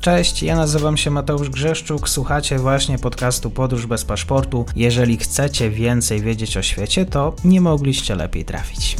Cześć, 0.00 0.42
ja 0.42 0.56
nazywam 0.56 0.96
się 0.96 1.10
Mateusz 1.10 1.50
Grzeszczuk, 1.50 2.08
słuchacie 2.08 2.58
właśnie 2.58 2.98
podcastu 2.98 3.50
Podróż 3.50 3.86
bez 3.86 4.04
paszportu. 4.04 4.66
Jeżeli 4.76 5.16
chcecie 5.16 5.70
więcej 5.70 6.20
wiedzieć 6.20 6.56
o 6.56 6.62
świecie, 6.62 7.06
to 7.06 7.36
nie 7.44 7.60
mogliście 7.60 8.14
lepiej 8.14 8.44
trafić. 8.44 8.96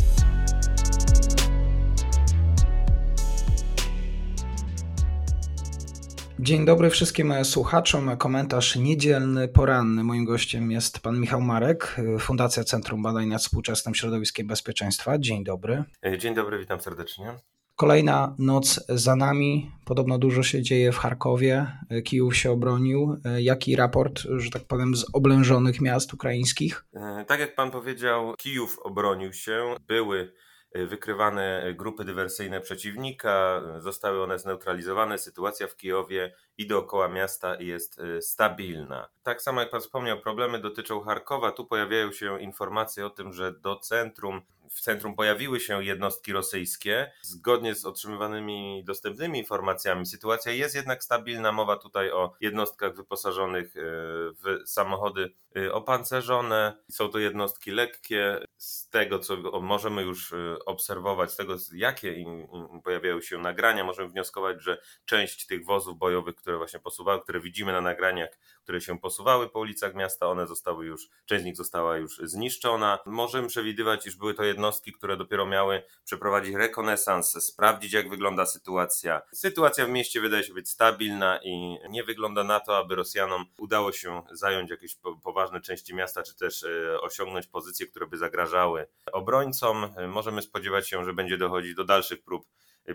Dzień 6.39 6.65
dobry 6.65 6.91
wszystkim 6.91 7.45
słuchaczom. 7.45 8.17
Komentarz 8.17 8.77
niedzielny, 8.77 9.49
poranny. 9.49 10.05
Moim 10.05 10.25
gościem 10.25 10.71
jest 10.71 11.01
pan 11.01 11.21
Michał 11.21 11.41
Marek, 11.41 11.97
Fundacja 12.19 12.65
Centrum 12.65 13.03
Badań 13.03 13.27
nad 13.27 13.43
Współczesnym 13.43 13.95
Środowiskiem 13.95 14.47
Bezpieczeństwa. 14.47 15.19
Dzień 15.19 15.45
dobry. 15.45 15.85
Dzień 16.19 16.35
dobry, 16.35 16.59
witam 16.59 16.81
serdecznie. 16.81 17.35
Kolejna 17.79 18.35
noc 18.39 18.81
za 18.89 19.17
nami. 19.17 19.71
Podobno 19.85 20.19
dużo 20.19 20.43
się 20.43 20.63
dzieje 20.63 20.93
w 20.93 20.99
Charkowie. 20.99 21.67
Kijów 22.05 22.37
się 22.37 22.51
obronił. 22.51 23.17
Jaki 23.39 23.77
raport, 23.77 24.21
że 24.37 24.51
tak 24.51 24.65
powiem, 24.65 24.97
z 24.97 25.07
oblężonych 25.13 25.81
miast 25.81 26.15
ukraińskich? 26.15 26.85
Tak 27.27 27.41
jak 27.41 27.55
pan 27.55 27.71
powiedział, 27.71 28.35
Kijów 28.39 28.79
obronił 28.79 29.33
się. 29.33 29.75
Były 29.87 30.33
wykrywane 30.75 31.75
grupy 31.77 32.05
dywersyjne 32.05 32.61
przeciwnika, 32.61 33.63
zostały 33.79 34.23
one 34.23 34.39
zneutralizowane. 34.39 35.19
Sytuacja 35.19 35.67
w 35.67 35.77
Kijowie 35.77 36.35
i 36.59 36.67
dookoła 36.67 37.09
miasta 37.09 37.61
jest 37.61 38.01
stabilna. 38.21 39.09
Tak 39.23 39.43
samo 39.43 39.61
jak 39.61 39.71
Pan 39.71 39.81
wspomniał, 39.81 40.21
problemy 40.21 40.61
dotyczą 40.61 41.01
Charkowa. 41.01 41.53
Tu 41.53 41.67
pojawiają 41.67 42.13
się 42.13 42.41
informacje 42.41 43.07
o 43.07 43.11
tym, 43.11 43.33
że 43.33 43.53
do 43.53 43.77
centrum, 43.77 44.41
w 44.71 44.81
centrum 44.81 45.15
pojawiły 45.15 45.61
się 45.61 45.85
jednostki 45.85 46.33
rosyjskie. 46.33 47.13
Zgodnie 47.23 47.75
z 47.75 47.85
otrzymywanymi 47.85 48.85
dostępnymi 48.85 49.39
informacjami, 49.39 50.07
sytuacja 50.07 50.53
jest 50.53 50.75
jednak 50.75 51.05
stabilna. 51.05 51.53
Mowa 51.53 51.77
tutaj 51.77 52.11
o 52.11 52.35
jednostkach 52.41 52.97
wyposażonych 52.97 53.73
w 53.75 54.59
samochody 54.67 55.35
opancerzone. 55.73 56.83
Są 56.91 57.09
to 57.09 57.19
jednostki 57.19 57.71
lekkie. 57.71 58.45
Z 58.57 58.89
tego, 58.89 59.19
co 59.19 59.61
możemy 59.61 60.03
już 60.03 60.35
obserwować, 60.67 61.33
z 61.33 61.37
tego, 61.37 61.57
jakie 61.73 62.13
im 62.13 62.49
pojawiają 62.85 63.21
się 63.21 63.39
nagrania, 63.39 63.85
możemy 63.85 64.09
wnioskować, 64.09 64.63
że 64.63 64.81
część 65.05 65.47
tych 65.47 65.65
wozów 65.65 65.99
bojowych, 65.99 66.35
które 66.35 66.57
właśnie 66.57 66.81
posuwały, 66.81 67.23
które 67.23 67.41
widzimy 67.41 67.73
na 67.73 67.81
nagraniach, 67.81 68.31
które 68.69 68.81
się 68.81 68.99
posuwały 68.99 69.49
po 69.49 69.59
ulicach 69.59 69.95
miasta, 69.95 70.27
one 70.27 70.47
zostały 70.47 70.87
już, 70.87 71.09
część 71.27 71.43
z 71.43 71.45
nich 71.45 71.57
została 71.57 71.97
już 71.97 72.19
zniszczona. 72.19 72.99
Możemy 73.07 73.49
przewidywać, 73.49 74.07
iż 74.07 74.17
były 74.17 74.35
to 74.35 74.45
jednostki, 74.45 74.93
które 74.93 75.17
dopiero 75.17 75.47
miały 75.47 75.83
przeprowadzić 76.05 76.55
rekonesans, 76.55 77.45
sprawdzić 77.45 77.93
jak 77.93 78.09
wygląda 78.11 78.47
sytuacja. 78.47 79.23
Sytuacja 79.33 79.87
w 79.87 79.89
mieście 79.89 80.21
wydaje 80.21 80.45
się 80.45 80.55
być 80.55 80.69
stabilna 80.69 81.41
i 81.43 81.79
nie 81.89 82.05
wygląda 82.05 82.45
na 82.45 82.61
to, 82.61 82.77
aby 82.77 82.95
Rosjanom 82.95 83.45
udało 83.59 83.93
się 83.93 84.23
zająć 84.33 84.71
jakieś 84.71 84.97
poważne 85.23 85.61
części 85.61 85.95
miasta, 85.95 86.23
czy 86.23 86.37
też 86.37 86.65
osiągnąć 87.01 87.47
pozycje, 87.47 87.87
które 87.87 88.07
by 88.07 88.17
zagrażały 88.17 88.87
obrońcom. 89.13 89.95
Możemy 90.09 90.43
spodziewać 90.43 90.89
się, 90.89 91.05
że 91.05 91.13
będzie 91.13 91.39
dochodzić 91.39 91.75
do 91.75 91.85
dalszych 91.85 92.23
prób 92.23 92.47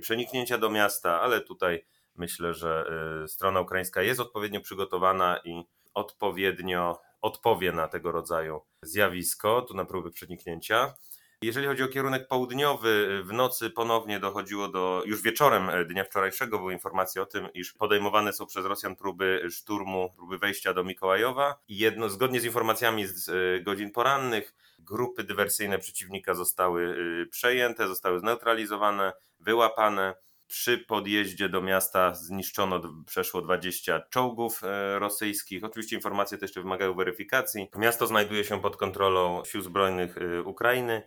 przeniknięcia 0.01 0.57
do 0.57 0.69
miasta, 0.69 1.21
ale 1.21 1.41
tutaj 1.41 1.85
myślę, 2.15 2.53
że 2.53 2.85
strona 3.27 3.61
ukraińska 3.61 4.01
jest 4.01 4.19
odpowiednio 4.19 4.61
przygotowana 4.61 5.39
i 5.43 5.63
odpowiednio 5.93 7.01
odpowie 7.21 7.71
na 7.71 7.87
tego 7.87 8.11
rodzaju 8.11 8.61
zjawisko, 8.81 9.61
tu 9.61 9.73
na 9.73 9.85
próby 9.85 10.11
przeniknięcia. 10.11 10.93
Jeżeli 11.41 11.67
chodzi 11.67 11.83
o 11.83 11.87
kierunek 11.87 12.27
południowy, 12.27 13.23
w 13.23 13.33
nocy 13.33 13.69
ponownie 13.69 14.19
dochodziło 14.19 14.67
do, 14.67 15.03
już 15.05 15.21
wieczorem 15.21 15.87
dnia 15.87 16.03
wczorajszego 16.03 16.59
były 16.59 16.73
informacje 16.73 17.21
o 17.21 17.25
tym, 17.25 17.47
iż 17.53 17.73
podejmowane 17.73 18.33
są 18.33 18.45
przez 18.45 18.65
Rosjan 18.65 18.95
próby 18.95 19.47
szturmu, 19.49 20.13
próby 20.15 20.37
wejścia 20.37 20.73
do 20.73 20.83
Mikołajowa 20.83 21.59
jedno, 21.67 22.09
zgodnie 22.09 22.39
z 22.39 22.45
informacjami 22.45 23.07
z 23.07 23.63
godzin 23.63 23.91
porannych, 23.91 24.55
grupy 24.79 25.23
dywersyjne 25.23 25.79
przeciwnika 25.79 26.33
zostały 26.33 26.97
przejęte, 27.31 27.87
zostały 27.87 28.19
zneutralizowane, 28.19 29.13
wyłapane. 29.39 30.15
Przy 30.53 30.77
podjeździe 30.77 31.49
do 31.49 31.61
miasta 31.61 32.13
zniszczono 32.13 32.81
przeszło 33.05 33.41
20 33.41 34.01
czołgów 34.09 34.61
rosyjskich. 34.99 35.63
Oczywiście 35.63 35.95
informacje 35.95 36.37
te 36.37 36.45
jeszcze 36.45 36.61
wymagają 36.61 36.93
weryfikacji. 36.93 37.69
Miasto 37.75 38.07
znajduje 38.07 38.43
się 38.43 38.61
pod 38.61 38.77
kontrolą 38.77 39.43
sił 39.45 39.61
zbrojnych 39.61 40.15
Ukrainy. 40.45 41.03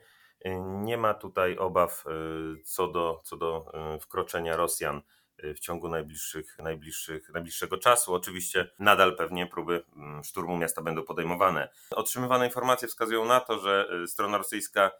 Nie 0.66 0.98
ma 0.98 1.14
tutaj 1.14 1.58
obaw 1.58 2.04
co 2.64 2.88
do, 2.88 3.20
co 3.24 3.36
do 3.36 3.72
wkroczenia 4.00 4.56
Rosjan 4.56 5.02
w 5.38 5.58
ciągu 5.58 5.88
najbliższych, 5.88 6.58
najbliższych, 6.58 7.28
najbliższego 7.28 7.78
czasu. 7.78 8.14
Oczywiście 8.14 8.70
nadal 8.78 9.16
pewnie 9.16 9.46
próby 9.46 9.84
szturmu 10.24 10.56
miasta 10.56 10.82
będą 10.82 11.02
podejmowane. 11.02 11.68
Otrzymywane 11.90 12.46
informacje 12.46 12.88
wskazują 12.88 13.24
na 13.24 13.40
to, 13.40 13.58
że 13.58 13.88
strona 14.06 14.38
rosyjska 14.38 14.90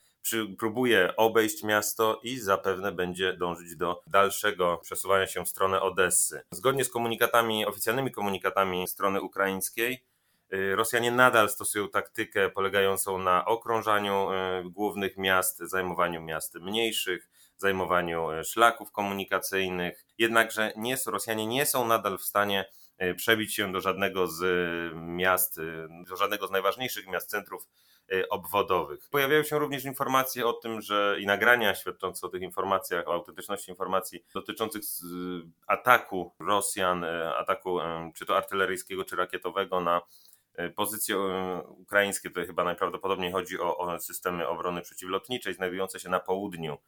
próbuje 0.59 1.17
obejść 1.17 1.63
miasto 1.63 2.21
i 2.23 2.39
zapewne 2.39 2.93
będzie 2.93 3.33
dążyć 3.33 3.77
do 3.77 4.03
dalszego 4.07 4.79
przesuwania 4.83 5.27
się 5.27 5.45
w 5.45 5.49
stronę 5.49 5.81
Odessy. 5.81 6.43
Zgodnie 6.51 6.85
z 6.85 6.91
komunikatami, 6.91 7.67
oficjalnymi 7.67 8.13
komunikatami 8.13 8.89
strony 8.89 9.21
ukraińskiej, 9.21 10.05
Rosjanie 10.51 11.11
nadal 11.11 11.51
stosują 11.51 11.89
taktykę 11.89 12.51
polegającą 12.51 13.19
na 13.19 13.45
okrążaniu 13.45 14.29
głównych 14.65 15.17
miast, 15.17 15.59
zajmowaniu 15.59 16.21
miast 16.21 16.55
mniejszych, 16.55 17.29
zajmowaniu 17.57 18.29
szlaków 18.45 18.93
komunikacyjnych. 18.93 20.05
Jednakże 20.19 20.73
nie, 20.77 20.97
Rosjanie 21.07 21.47
nie 21.47 21.67
są 21.67 21.87
nadal 21.87 22.19
w 22.19 22.25
stanie 22.25 22.65
przebić 23.17 23.55
się 23.55 23.73
do 23.73 23.81
żadnego 23.81 24.27
z 24.27 24.45
miast, 24.95 25.61
do 26.09 26.17
żadnego 26.17 26.47
z 26.47 26.51
najważniejszych 26.51 27.07
miast, 27.07 27.31
centrów 27.31 27.69
obwodowych. 28.31 29.09
Pojawiają 29.11 29.43
się 29.43 29.59
również 29.59 29.85
informacje 29.85 30.47
o 30.47 30.53
tym, 30.53 30.81
że 30.81 31.17
i 31.21 31.27
nagrania 31.27 31.75
świadczące 31.75 32.27
o 32.27 32.31
tych 32.31 32.43
informacjach, 32.43 33.09
o 33.09 33.13
autentyczności 33.13 33.71
informacji 33.71 34.25
dotyczących 34.35 34.83
ataku 35.67 36.33
Rosjan, 36.39 37.05
ataku 37.37 37.79
czy 38.15 38.27
to 38.27 38.37
artyleryjskiego, 38.37 39.05
czy 39.05 39.17
rakietowego 39.17 39.81
na 39.81 40.01
pozycje 40.77 41.19
ukraińskie. 41.69 42.29
Tutaj 42.29 42.47
chyba 42.47 42.65
najprawdopodobniej 42.65 43.33
chodzi 43.33 43.61
o, 43.61 43.79
o 43.79 43.99
systemy 43.99 44.49
obrony 44.49 44.83
przeciwlotniczej 44.83 45.55
znajdujące 45.55 46.01
się 46.01 46.09
na 46.09 46.21
południu 46.21 46.79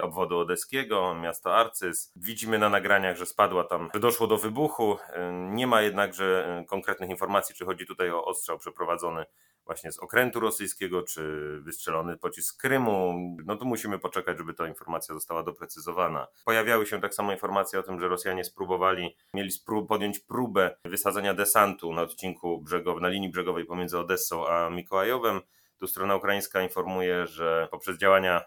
obwodu 0.00 0.38
odeskiego, 0.38 1.14
miasto 1.14 1.56
Arcys. 1.56 2.12
Widzimy 2.16 2.58
na 2.58 2.68
nagraniach, 2.68 3.16
że 3.16 3.26
spadła 3.26 3.64
tam, 3.64 3.90
że 3.94 4.00
doszło 4.00 4.26
do 4.26 4.36
wybuchu. 4.36 4.96
Nie 5.32 5.66
ma 5.66 5.82
jednakże 5.82 6.64
konkretnych 6.68 7.10
informacji, 7.10 7.54
czy 7.54 7.64
chodzi 7.64 7.86
tutaj 7.86 8.10
o 8.10 8.24
ostrzał 8.24 8.58
przeprowadzony 8.58 9.24
właśnie 9.66 9.92
z 9.92 9.98
okrętu 9.98 10.40
rosyjskiego, 10.40 11.02
czy 11.02 11.22
wystrzelony 11.60 12.16
pocisk 12.16 12.54
z 12.54 12.56
Krymu. 12.56 13.14
No 13.44 13.56
tu 13.56 13.66
musimy 13.66 13.98
poczekać, 13.98 14.38
żeby 14.38 14.54
ta 14.54 14.68
informacja 14.68 15.14
została 15.14 15.42
doprecyzowana. 15.42 16.26
Pojawiały 16.44 16.86
się 16.86 17.00
tak 17.00 17.14
samo 17.14 17.32
informacje 17.32 17.78
o 17.78 17.82
tym, 17.82 18.00
że 18.00 18.08
Rosjanie 18.08 18.44
spróbowali, 18.44 19.16
mieli 19.34 19.50
spró 19.50 19.82
podjąć 19.82 20.18
próbę 20.18 20.76
wysadzenia 20.84 21.34
desantu 21.34 21.92
na 21.92 22.02
odcinku 22.02 22.60
brzegowym, 22.60 23.02
na 23.02 23.08
linii 23.08 23.30
brzegowej 23.30 23.64
pomiędzy 23.64 23.98
Odessą 23.98 24.48
a 24.48 24.70
Mikołajowem. 24.70 25.40
Tu 25.78 25.86
strona 25.86 26.16
ukraińska 26.16 26.62
informuje, 26.62 27.26
że 27.26 27.68
poprzez 27.70 27.98
działania 27.98 28.44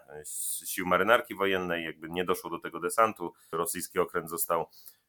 sił 0.66 0.86
marynarki 0.86 1.34
wojennej 1.34 1.84
jakby 1.84 2.08
nie 2.10 2.24
doszło 2.24 2.50
do 2.50 2.58
tego 2.58 2.80
desantu. 2.80 3.32
Rosyjski 3.52 3.98
okręt 3.98 4.30
został 4.30 4.66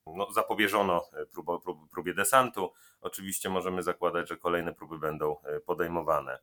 no, 0.08 0.32
zapobieżono 0.32 1.10
prób, 1.34 1.64
prób, 1.64 1.90
próbie 1.92 2.14
desantu. 2.14 2.74
Oczywiście 3.02 3.50
możemy 3.50 3.84
zakładać, 3.84 4.30
że 4.30 4.38
kolejne 4.38 4.74
próby 4.74 5.00
będą 5.00 5.36
podejmowane. 5.66 6.40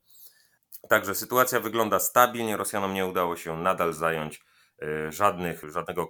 Także 0.88 1.14
sytuacja 1.14 1.60
wygląda 1.60 1.98
stabilnie. 1.98 2.56
Rosjanom 2.56 2.94
nie 2.94 3.06
udało 3.06 3.36
się 3.36 3.56
nadal 3.56 3.92
zająć 3.92 4.44
żadnych, 5.08 5.62
żadnego 5.70 6.08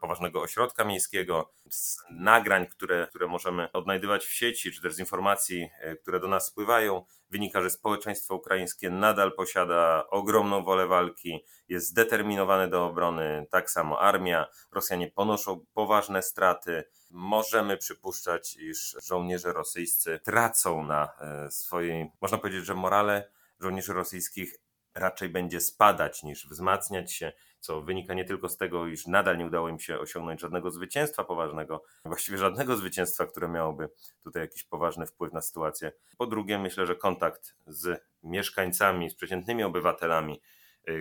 poważnego 0.00 0.42
ośrodka 0.42 0.84
miejskiego. 0.84 1.52
Z 1.70 1.96
nagrań, 2.10 2.66
które, 2.66 3.06
które 3.10 3.26
możemy 3.26 3.72
odnajdywać 3.72 4.24
w 4.24 4.32
sieci, 4.32 4.72
czy 4.72 4.82
też 4.82 4.94
z 4.94 4.98
informacji, 4.98 5.68
które 6.02 6.20
do 6.20 6.28
nas 6.28 6.46
spływają, 6.46 7.04
wynika, 7.30 7.62
że 7.62 7.70
społeczeństwo 7.70 8.34
ukraińskie 8.34 8.90
nadal 8.90 9.32
posiada 9.32 10.06
ogromną 10.10 10.64
wolę 10.64 10.86
walki, 10.86 11.44
jest 11.68 11.86
zdeterminowane 11.86 12.68
do 12.68 12.86
obrony, 12.86 13.46
tak 13.50 13.70
samo 13.70 14.00
armia. 14.00 14.46
Rosjanie 14.72 15.10
ponoszą 15.10 15.64
poważne 15.74 16.22
straty. 16.22 16.84
Możemy 17.10 17.76
przypuszczać, 17.76 18.56
iż 18.56 18.96
żołnierze 19.04 19.52
rosyjscy 19.52 20.20
tracą 20.24 20.84
na 20.84 21.08
swojej, 21.50 22.10
można 22.20 22.38
powiedzieć, 22.38 22.64
że 22.64 22.74
morale 22.74 23.30
żołnierzy 23.60 23.92
rosyjskich 23.92 24.56
raczej 24.94 25.28
będzie 25.28 25.60
spadać 25.60 26.22
niż 26.22 26.48
wzmacniać 26.48 27.12
się, 27.12 27.32
co 27.60 27.82
wynika 27.82 28.14
nie 28.14 28.24
tylko 28.24 28.48
z 28.48 28.56
tego, 28.56 28.86
iż 28.86 29.06
nadal 29.06 29.38
nie 29.38 29.46
udało 29.46 29.68
im 29.68 29.80
się 29.80 29.98
osiągnąć 29.98 30.40
żadnego 30.40 30.70
zwycięstwa 30.70 31.24
poważnego, 31.24 31.82
właściwie 32.04 32.38
żadnego 32.38 32.76
zwycięstwa, 32.76 33.26
które 33.26 33.48
miałoby 33.48 33.88
tutaj 34.22 34.42
jakiś 34.42 34.64
poważny 34.64 35.06
wpływ 35.06 35.32
na 35.32 35.42
sytuację. 35.42 35.92
Po 36.18 36.26
drugie, 36.26 36.58
myślę, 36.58 36.86
że 36.86 36.96
kontakt 36.96 37.54
z 37.66 38.04
mieszkańcami, 38.22 39.10
z 39.10 39.14
przeciętnymi 39.14 39.62
obywatelami, 39.62 40.40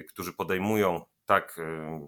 którzy 0.10 0.34
podejmują 0.34 1.06
tak 1.26 1.60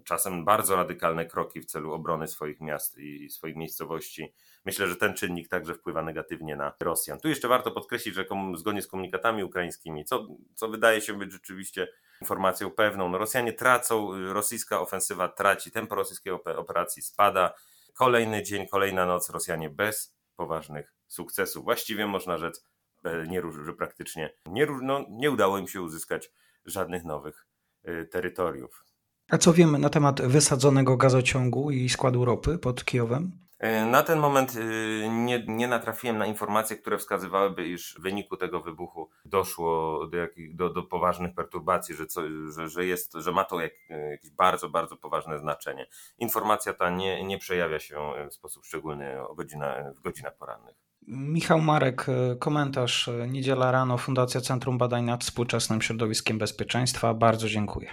czasem 0.04 0.46
bardzo 0.46 0.76
radykalne 0.76 1.26
kroki 1.26 1.62
w 1.62 1.66
celu 1.66 1.94
obrony 1.94 2.28
swoich 2.28 2.62
miast 2.62 2.98
i 2.98 3.30
swoich 3.30 3.56
miejscowości. 3.56 4.34
Myślę, 4.66 4.88
że 4.88 4.96
ten 4.96 5.14
czynnik 5.14 5.48
także 5.48 5.74
wpływa 5.74 6.02
negatywnie 6.02 6.56
na 6.56 6.74
Rosjan. 6.80 7.20
Tu 7.20 7.28
jeszcze 7.28 7.48
warto 7.48 7.72
podkreślić, 7.72 8.16
że 8.16 8.26
zgodnie 8.56 8.82
z 8.82 8.88
komunikatami 8.88 9.44
ukraińskimi, 9.44 10.06
co, 10.06 10.28
co 10.56 10.70
wydaje 10.70 11.02
się 11.02 11.18
być 11.18 11.32
rzeczywiście 11.32 11.88
informacją 12.22 12.72
pewną, 12.72 13.10
no 13.10 13.18
Rosjanie 13.18 13.54
tracą, 13.54 14.12
rosyjska 14.34 14.82
ofensywa 14.82 15.28
traci, 15.28 15.72
tempo 15.72 15.96
rosyjskiej 15.96 16.34
operacji 16.34 17.02
spada. 17.02 17.54
Kolejny 17.94 18.44
dzień, 18.44 18.68
kolejna 18.68 19.06
noc, 19.06 19.30
Rosjanie 19.30 19.70
bez 19.70 20.16
poważnych 20.36 20.94
sukcesów. 21.08 21.64
Właściwie 21.64 22.08
można 22.08 22.38
rzec, 22.38 22.66
e, 23.04 23.28
nie, 23.28 23.42
że 23.66 23.74
praktycznie 23.74 24.34
nie, 24.46 24.68
no, 24.82 25.06
nie 25.10 25.32
udało 25.32 25.58
im 25.58 25.68
się 25.68 25.82
uzyskać 25.82 26.32
żadnych 26.66 27.04
nowych 27.04 27.48
y, 27.88 28.06
terytoriów. 28.06 28.86
A 29.30 29.38
co 29.38 29.54
wiemy 29.54 29.80
na 29.80 29.90
temat 29.90 30.22
wysadzonego 30.22 30.98
gazociągu 30.98 31.72
i 31.72 31.90
składu 31.90 32.26
ropy 32.26 32.58
pod 32.58 32.86
Kijowem? 32.86 33.45
E, 33.60 33.86
na 33.86 34.04
ten 34.04 34.20
moment 34.20 34.56
y, 34.56 35.10
nie, 35.10 35.46
nie 35.48 35.68
natrafiłem 35.68 36.18
na 36.18 36.26
informacje, 36.26 36.78
które 36.78 36.98
wskazywałyby, 36.98 37.68
iż 37.68 37.96
w 38.00 38.02
wyniku 38.02 38.38
tego 38.38 38.62
wybuchu 38.62 39.10
doszło 39.26 40.00
do, 40.08 40.18
jakich, 40.18 40.56
do, 40.56 40.70
do 40.70 40.84
poważnych 40.84 41.36
perturbacji, 41.36 41.96
że, 41.96 42.06
co, 42.06 42.22
że, 42.56 42.70
że, 42.70 42.86
jest, 42.86 43.14
że 43.14 43.32
ma 43.32 43.44
to 43.44 43.62
jak, 43.62 43.74
jakieś 44.12 44.32
bardzo, 44.32 44.70
bardzo 44.70 44.98
poważne 44.98 45.40
znaczenie. 45.40 45.88
Informacja 46.18 46.74
ta 46.74 46.90
nie, 46.90 47.24
nie 47.24 47.38
przejawia 47.38 47.80
się 47.80 48.12
w 48.30 48.34
sposób 48.34 48.66
szczególny 48.66 49.28
o 49.28 49.36
godzina, 49.36 49.92
w 49.96 50.02
godzinach 50.02 50.38
porannych. 50.38 50.76
Michał 51.08 51.62
Marek, 51.62 52.06
e, 52.10 52.36
komentarz. 52.36 53.08
E, 53.08 53.28
niedziela 53.28 53.72
rano, 53.72 53.98
Fundacja 53.98 54.42
Centrum 54.42 54.78
Badań 54.78 55.04
nad 55.04 55.24
Współczesnym 55.24 55.82
Środowiskiem 55.82 56.38
Bezpieczeństwa. 56.38 57.14
Bardzo 57.14 57.50
dziękuję. 57.50 57.90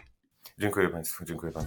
Dziękuję 0.58 0.88
Państwu, 0.88 1.24
dziękuję 1.24 1.52
Panu. 1.52 1.66